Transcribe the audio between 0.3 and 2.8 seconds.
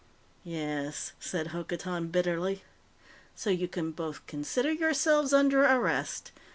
"Yes," said Hokotan bitterly.